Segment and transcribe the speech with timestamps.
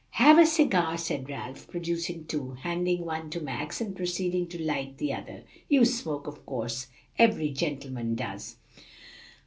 [0.17, 4.97] "Have a cigar?" said Ralph, producing two, handing one to Max, and proceeding to light
[4.97, 5.43] the other.
[5.69, 6.87] "You smoke, of course;
[7.19, 8.55] every gentleman does."